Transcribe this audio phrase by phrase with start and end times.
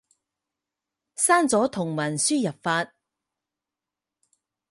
[1.15, 2.91] 刪咗同文輸入法